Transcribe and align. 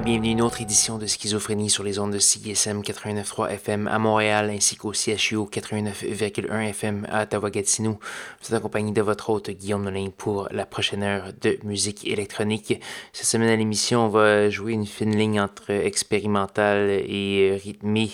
Bienvenue 0.00 0.28
à 0.28 0.32
une 0.32 0.42
autre 0.42 0.60
édition 0.60 0.96
de 0.96 1.06
Schizophrénie 1.06 1.70
sur 1.70 1.82
les 1.82 1.98
ondes 1.98 2.12
de 2.12 2.20
CISM 2.20 2.82
89.3 2.82 3.50
FM 3.50 3.88
à 3.88 3.98
Montréal 3.98 4.48
ainsi 4.54 4.76
qu'au 4.76 4.92
CHU 4.92 5.38
89.1 5.38 6.68
FM 6.68 7.06
à 7.10 7.24
Ottawa-Gatineau. 7.24 7.98
Vous 8.40 8.46
êtes 8.46 8.52
accompagné 8.52 8.92
de 8.92 9.02
votre 9.02 9.30
hôte 9.30 9.50
Guillaume 9.50 9.82
Nolin 9.82 10.10
pour 10.16 10.46
la 10.52 10.66
prochaine 10.66 11.02
heure 11.02 11.32
de 11.40 11.58
musique 11.64 12.06
électronique. 12.06 12.80
Cette 13.12 13.26
semaine 13.26 13.48
à 13.48 13.56
l'émission, 13.56 14.04
on 14.04 14.08
va 14.08 14.50
jouer 14.50 14.74
une 14.74 14.86
fine 14.86 15.16
ligne 15.16 15.40
entre 15.40 15.70
expérimental 15.70 16.90
et 16.90 17.58
rythmé. 17.60 18.10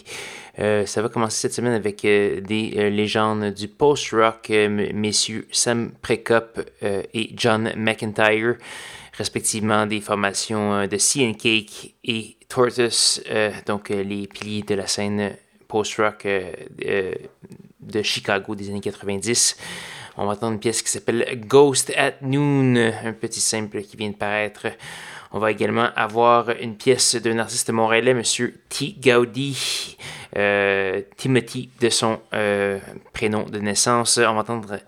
Euh, 0.61 0.87
ça 0.87 1.03
va 1.03 1.11
commencer 1.11 1.39
cette 1.39 1.53
semaine 1.53 1.75
avec 1.75 2.05
euh, 2.05 2.41
des 2.41 2.75
euh, 2.77 2.89
légendes 2.89 3.53
du 3.53 3.69
post-rock, 3.69 4.49
messieurs 4.49 5.47
Sam 5.51 5.91
Prekop 6.01 6.61
et 6.83 7.31
John 7.35 7.73
McIntyre 7.77 8.57
respectivement 9.17 9.87
des 9.87 10.01
formations 10.01 10.75
euh, 10.75 10.87
de 10.87 10.99
Sea 10.99 11.27
and 11.27 11.35
Cake 11.35 11.95
et 12.05 12.37
Tortoise, 12.49 13.23
euh, 13.31 13.51
donc 13.67 13.91
euh, 13.91 14.03
les 14.03 14.27
piliers 14.27 14.63
de 14.63 14.75
la 14.75 14.87
scène 14.87 15.37
post-rock 15.69 16.27
de 16.27 18.03
Chicago 18.03 18.55
des 18.55 18.71
années 18.71 18.81
90. 18.81 19.57
On 20.17 20.27
va 20.27 20.33
entendre 20.33 20.53
une 20.53 20.61
pièce 20.61 20.83
qui 20.83 20.91
s'appelle 20.91 21.27
Ghost 21.47 21.93
at 21.97 22.15
Noon, 22.23 22.77
un 22.77 23.13
petit 23.13 23.41
simple 23.41 23.83
qui 23.83 23.97
vient 23.97 24.11
de 24.11 24.15
paraître. 24.15 24.69
On 25.33 25.41
va 25.41 25.51
également 25.51 25.89
avoir 25.97 26.51
une 26.51 26.77
pièce 26.77 27.17
d'un 27.17 27.39
artiste 27.39 27.71
montréalais, 27.71 28.13
M. 28.13 28.23
T. 28.69 28.95
Gaudi, 29.01 29.97
Timothy 31.17 31.71
de 31.81 31.89
son 31.89 32.21
prénom 33.13 33.43
de 33.43 33.59
naissance. 33.59 34.19
On 34.19 34.35
va 34.35 34.41
entendre 34.41 34.79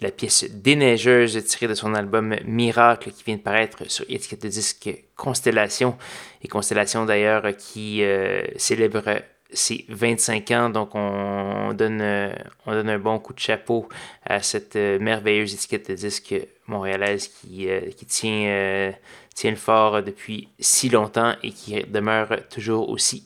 la 0.00 0.10
pièce 0.10 0.44
Déneigeuse 0.50 1.44
tirée 1.44 1.68
de 1.68 1.74
son 1.74 1.94
album 1.94 2.36
Miracle 2.44 3.10
qui 3.12 3.24
vient 3.24 3.36
de 3.36 3.42
paraître 3.42 3.90
sur 3.90 4.04
étiquette 4.08 4.42
de 4.42 4.48
disque 4.48 4.90
Constellation. 5.16 5.96
Et 6.42 6.48
Constellation 6.48 7.04
d'ailleurs 7.04 7.56
qui 7.56 8.02
euh, 8.02 8.42
célèbre 8.56 9.22
ses 9.52 9.84
25 9.88 10.50
ans. 10.52 10.70
Donc 10.70 10.94
on 10.94 11.72
donne, 11.72 12.00
euh, 12.00 12.32
on 12.66 12.72
donne 12.72 12.88
un 12.88 12.98
bon 12.98 13.18
coup 13.18 13.32
de 13.32 13.40
chapeau 13.40 13.88
à 14.24 14.42
cette 14.42 14.76
merveilleuse 14.76 15.54
étiquette 15.54 15.90
de 15.90 15.94
disque 15.96 16.34
montréalaise 16.66 17.28
qui, 17.28 17.68
qui 17.96 18.06
tient, 18.06 18.92
tient 19.34 19.50
le 19.50 19.56
fort 19.56 20.02
depuis 20.02 20.48
si 20.58 20.88
longtemps 20.88 21.34
et 21.42 21.50
qui 21.50 21.82
demeure 21.82 22.36
toujours 22.48 22.88
aussi 22.88 23.24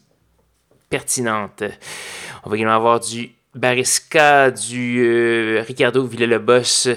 pertinente. 0.88 1.62
On 2.44 2.50
va 2.50 2.56
également 2.56 2.74
avoir 2.74 3.00
du 3.00 3.34
Barisca, 3.54 4.50
du 4.50 5.04
euh, 5.04 5.62
Ricardo 5.66 6.04
Villalobos 6.04 6.88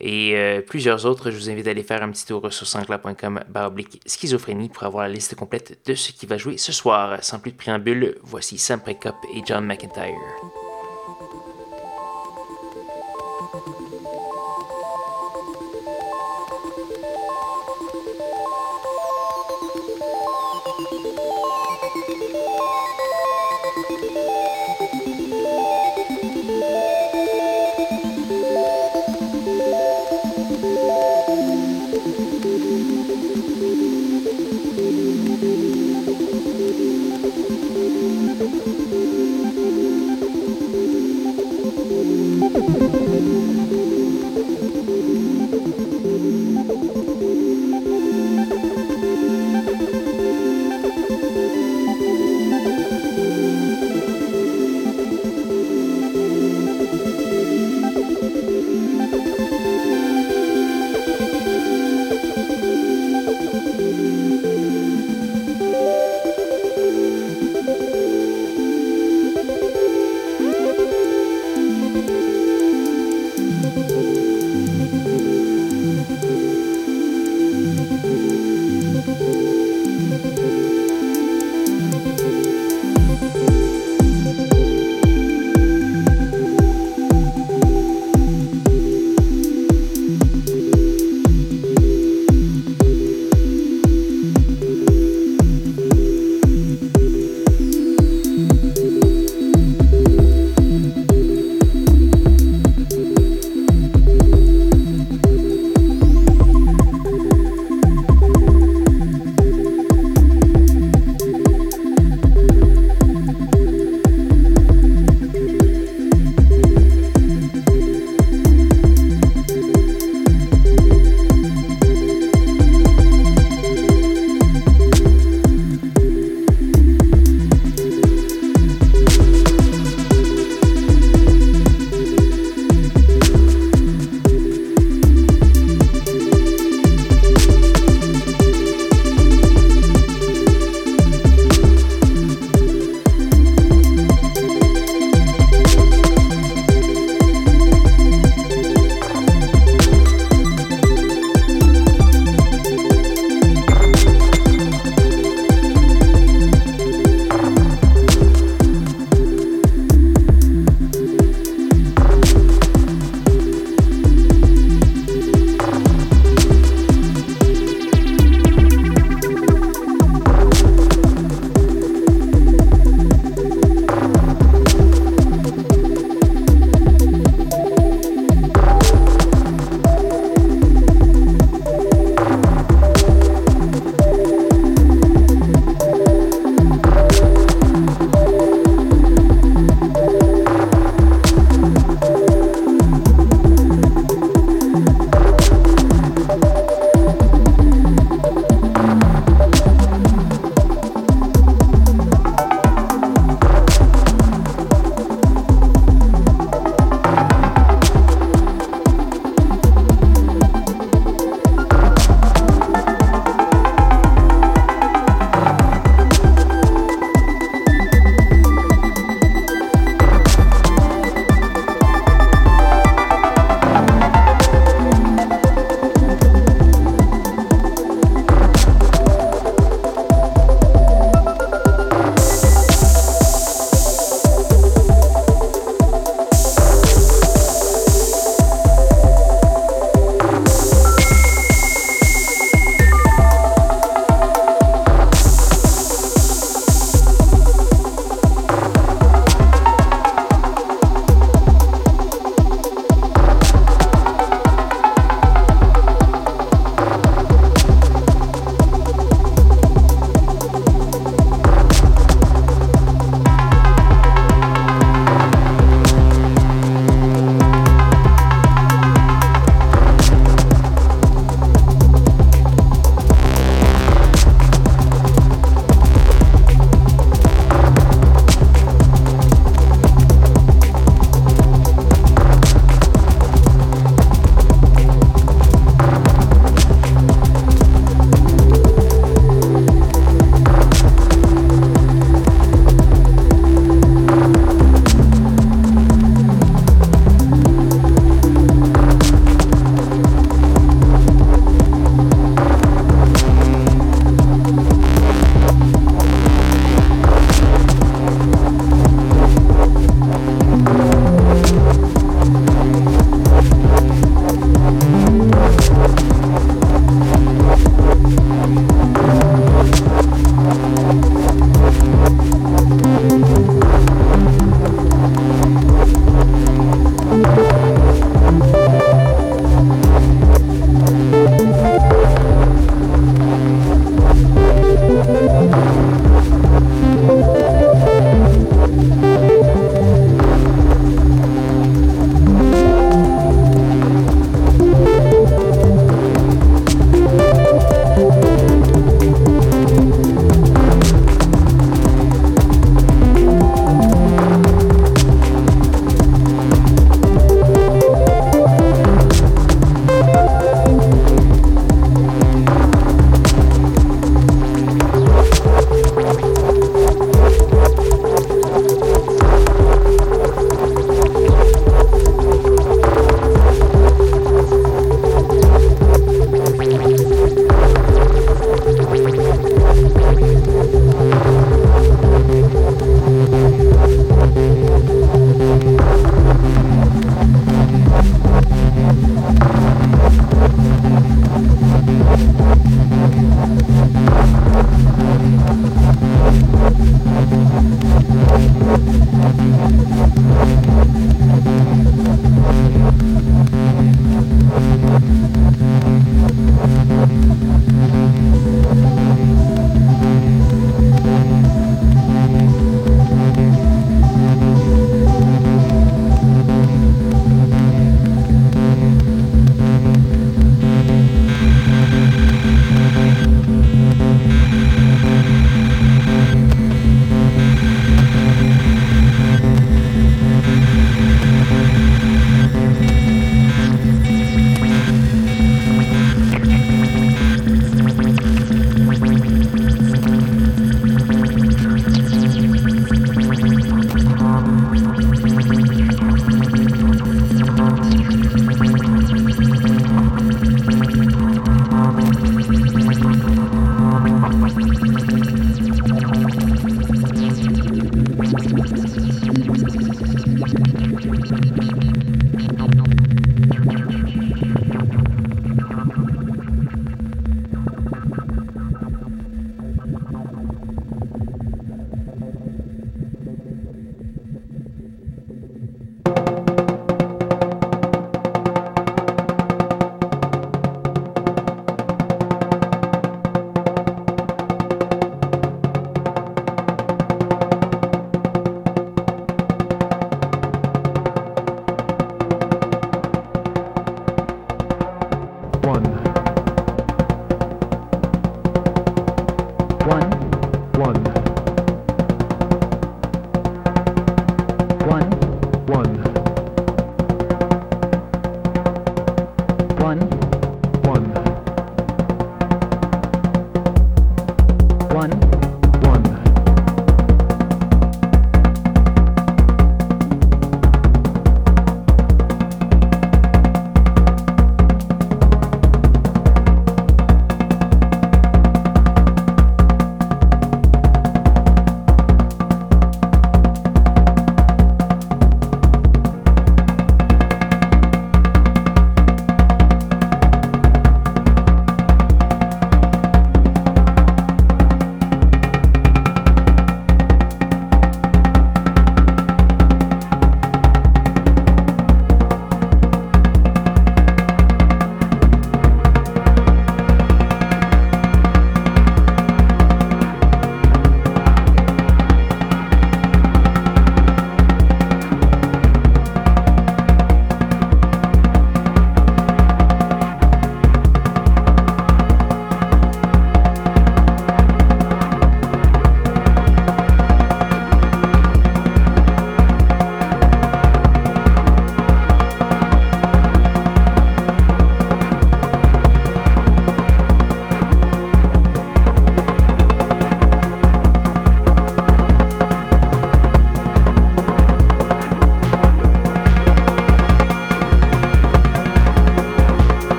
et 0.00 0.36
euh, 0.36 0.60
plusieurs 0.60 1.06
autres. 1.06 1.30
Je 1.30 1.36
vous 1.36 1.50
invite 1.50 1.66
à 1.66 1.70
aller 1.70 1.82
faire 1.82 2.02
un 2.02 2.10
petit 2.10 2.26
tour 2.26 2.52
sur 2.52 2.66
sanscla.com 2.66 3.40
baroblique 3.48 4.00
schizophrénie 4.06 4.68
pour 4.68 4.84
avoir 4.84 5.04
la 5.04 5.14
liste 5.14 5.34
complète 5.34 5.78
de 5.86 5.94
ce 5.94 6.12
qui 6.12 6.26
va 6.26 6.36
jouer 6.38 6.58
ce 6.58 6.72
soir. 6.72 7.18
Sans 7.22 7.38
plus 7.38 7.52
de 7.52 7.56
préambule, 7.56 8.16
voici 8.22 8.58
Sam 8.58 8.80
Prekop 8.80 9.16
et 9.34 9.42
John 9.46 9.64
McIntyre. 9.64 10.14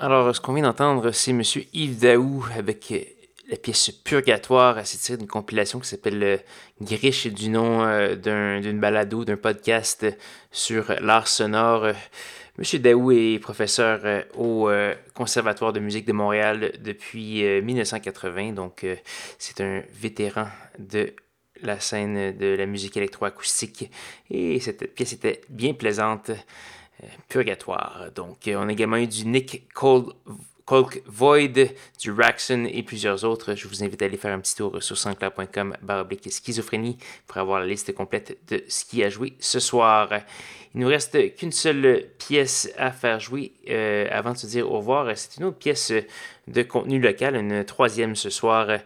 Alors, 0.00 0.34
ce 0.34 0.40
qu'on 0.40 0.54
vient 0.54 0.64
d'entendre, 0.64 1.12
c'est 1.12 1.30
M. 1.30 1.42
Yves 1.72 1.98
Daou 1.98 2.44
avec 2.56 2.90
euh, 2.90 3.00
la 3.48 3.56
pièce 3.56 3.90
Purgatoire. 3.90 4.84
C'est 4.84 4.98
tiré 4.98 5.18
d'une 5.18 5.28
compilation 5.28 5.78
qui 5.78 5.88
s'appelle 5.88 6.22
euh, 6.22 6.36
Griche 6.80 7.28
du 7.28 7.48
nom 7.48 7.84
euh, 7.84 8.16
d'une 8.60 8.80
balado, 8.80 9.24
d'un 9.24 9.36
podcast 9.36 10.06
sur 10.50 10.92
l'art 11.00 11.28
sonore. 11.28 11.86
M. 11.86 12.80
Daou 12.80 13.12
est 13.12 13.38
professeur 13.38 14.24
au 14.36 14.70
Conservatoire 15.14 15.72
de 15.72 15.80
musique 15.80 16.06
de 16.06 16.12
Montréal 16.12 16.72
depuis 16.80 17.42
1980, 17.42 18.52
donc 18.52 18.86
c'est 19.38 19.60
un 19.60 19.82
vétéran 19.92 20.46
de 20.78 21.14
la 21.62 21.80
scène 21.80 22.36
de 22.36 22.54
la 22.54 22.66
musique 22.66 22.96
électroacoustique 22.96 23.90
et 24.30 24.60
cette 24.60 24.94
pièce 24.94 25.14
était 25.14 25.40
bien 25.48 25.74
plaisante. 25.74 26.30
Purgatoire. 27.28 28.06
Donc, 28.14 28.48
euh, 28.48 28.56
on 28.56 28.68
a 28.68 28.72
également 28.72 28.96
eu 28.96 29.06
du 29.06 29.26
Nick 29.26 29.68
Cole. 29.72 30.12
Void, 31.06 31.68
du 32.00 32.10
Raxon 32.10 32.64
et 32.64 32.82
plusieurs 32.82 33.24
autres. 33.24 33.54
Je 33.54 33.68
vous 33.68 33.84
invite 33.84 34.00
à 34.00 34.06
aller 34.06 34.16
faire 34.16 34.32
un 34.32 34.40
petit 34.40 34.56
tour 34.56 34.82
sur 34.82 34.96
sansclair.com 34.96 35.76
baroblique 35.82 36.32
schizophrénie 36.32 36.96
pour 37.26 37.36
avoir 37.36 37.60
la 37.60 37.66
liste 37.66 37.92
complète 37.92 38.38
de 38.48 38.64
ce 38.68 38.86
qui 38.86 39.04
a 39.04 39.10
joué 39.10 39.34
ce 39.40 39.60
soir. 39.60 40.08
Il 40.74 40.80
nous 40.80 40.88
reste 40.88 41.36
qu'une 41.36 41.52
seule 41.52 42.06
pièce 42.18 42.72
à 42.78 42.92
faire 42.92 43.20
jouer 43.20 43.52
euh, 43.68 44.08
avant 44.10 44.32
de 44.32 44.38
se 44.38 44.46
dire 44.46 44.70
au 44.70 44.78
revoir. 44.78 45.06
C'est 45.16 45.36
une 45.36 45.44
autre 45.44 45.58
pièce 45.58 45.92
de 46.48 46.62
contenu 46.62 46.98
local, 46.98 47.36
une 47.36 47.62
troisième 47.64 48.16
ce 48.16 48.30
soir. 48.30 48.78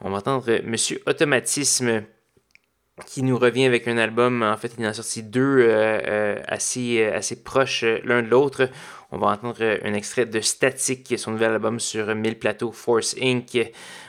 On 0.00 0.10
va 0.10 0.18
entendre 0.18 0.60
Monsieur 0.64 1.02
Automatisme 1.06 2.02
qui 3.04 3.22
nous 3.22 3.38
revient 3.38 3.64
avec 3.64 3.88
un 3.88 3.98
album. 3.98 4.42
En 4.42 4.56
fait, 4.56 4.72
il 4.78 4.86
en 4.86 4.88
a 4.88 4.94
sorti 4.94 5.22
deux 5.22 5.58
euh, 5.58 6.00
euh, 6.06 6.42
assez, 6.46 7.02
euh, 7.02 7.16
assez 7.16 7.42
proches 7.42 7.84
l'un 8.04 8.22
de 8.22 8.28
l'autre. 8.28 8.70
On 9.12 9.18
va 9.18 9.28
entendre 9.28 9.78
un 9.84 9.92
extrait 9.92 10.26
de 10.26 10.40
Static, 10.40 11.18
son 11.18 11.32
nouvel 11.32 11.52
album 11.52 11.78
sur 11.78 12.14
1000 12.14 12.38
plateaux, 12.38 12.72
Force 12.72 13.14
Inc. 13.20 13.58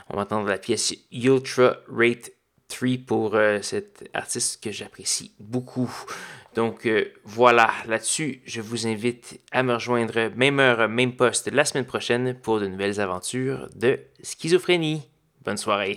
On 0.10 0.16
va 0.16 0.24
entendre 0.24 0.48
la 0.48 0.58
pièce 0.58 0.94
Ultra 1.12 1.78
Rate 1.92 2.32
3 2.70 2.90
pour 3.06 3.38
cet 3.62 4.10
artiste 4.14 4.64
que 4.64 4.72
j'apprécie 4.72 5.34
beaucoup. 5.40 5.94
Donc 6.56 6.90
voilà, 7.24 7.70
là-dessus, 7.86 8.42
je 8.46 8.60
vous 8.60 8.88
invite 8.88 9.40
à 9.52 9.62
me 9.62 9.76
rejoindre 9.76 10.32
même 10.36 10.60
heure, 10.60 10.90
même 10.90 11.16
poste 11.16 11.52
la 11.52 11.64
semaine 11.64 11.86
prochaine 11.86 12.34
pour 12.34 12.60
de 12.60 12.68
nouvelles 12.68 13.00
aventures 13.00 13.70
de 13.76 14.00
schizophrénie. 14.24 15.04
Bonne 15.46 15.58
soirée. 15.58 15.94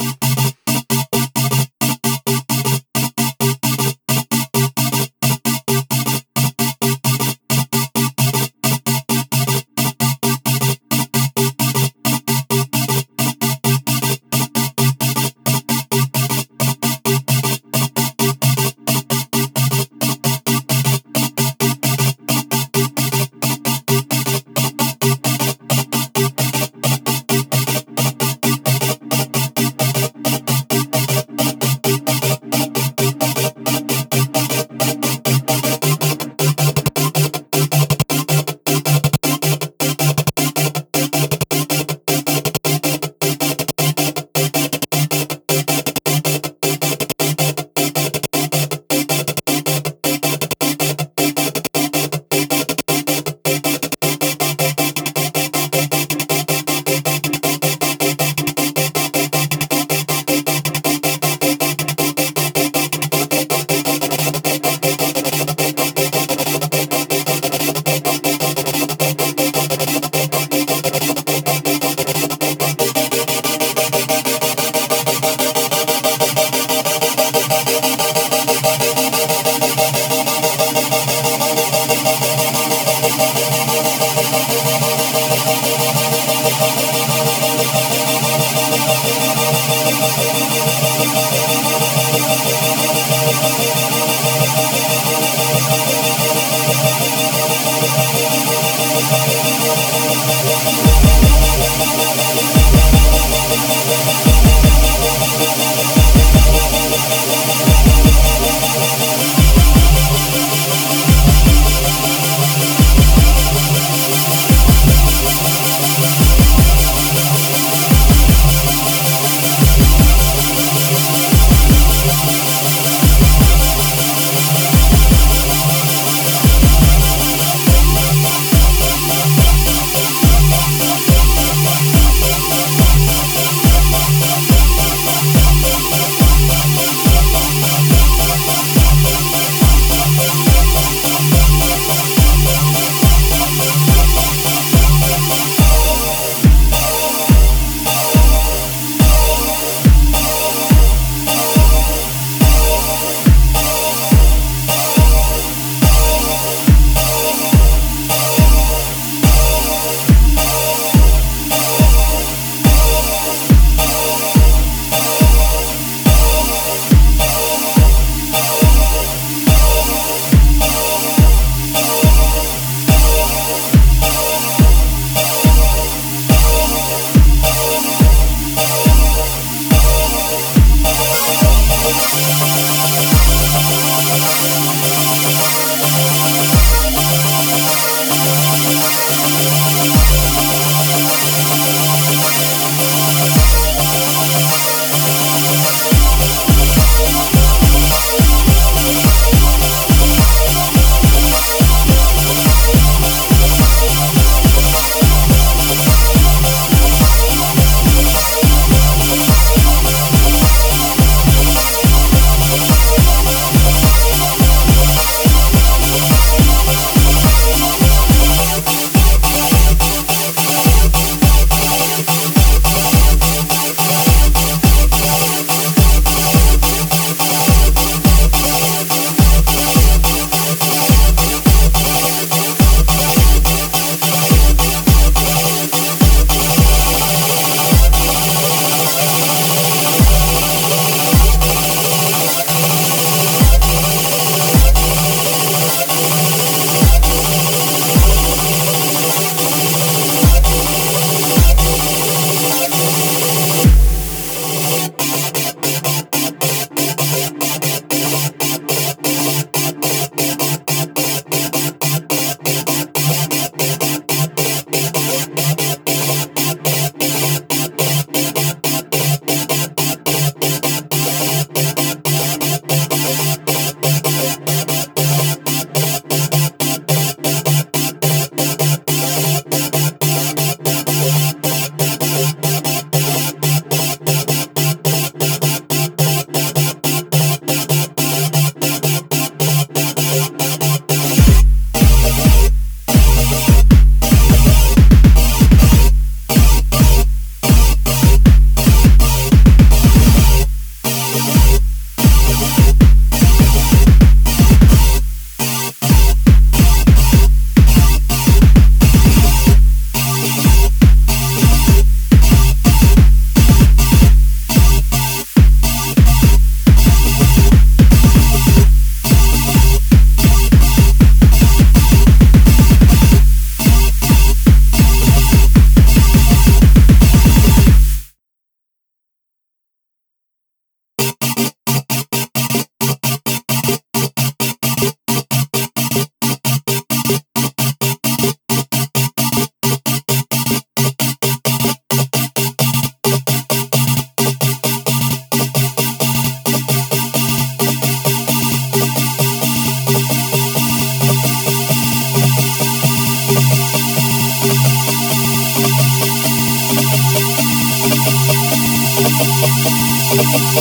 Thank 360.23 360.61